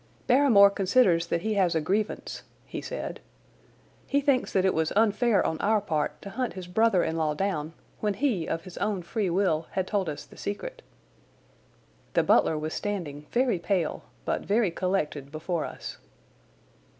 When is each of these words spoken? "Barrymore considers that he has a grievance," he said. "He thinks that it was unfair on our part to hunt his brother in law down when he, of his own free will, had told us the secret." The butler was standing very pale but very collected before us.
"Barrymore 0.25 0.71
considers 0.71 1.27
that 1.27 1.43
he 1.43 1.53
has 1.53 1.75
a 1.75 1.79
grievance," 1.79 2.41
he 2.65 2.81
said. 2.81 3.19
"He 4.07 4.19
thinks 4.19 4.51
that 4.51 4.65
it 4.65 4.73
was 4.73 4.91
unfair 4.95 5.45
on 5.45 5.59
our 5.61 5.79
part 5.79 6.19
to 6.23 6.31
hunt 6.31 6.53
his 6.53 6.65
brother 6.65 7.03
in 7.03 7.17
law 7.17 7.35
down 7.35 7.73
when 7.99 8.15
he, 8.15 8.47
of 8.47 8.63
his 8.63 8.79
own 8.79 9.03
free 9.03 9.29
will, 9.29 9.67
had 9.73 9.85
told 9.85 10.09
us 10.09 10.25
the 10.25 10.37
secret." 10.37 10.81
The 12.15 12.23
butler 12.23 12.57
was 12.57 12.73
standing 12.73 13.27
very 13.31 13.59
pale 13.59 14.01
but 14.25 14.41
very 14.41 14.71
collected 14.71 15.31
before 15.31 15.65
us. 15.65 15.99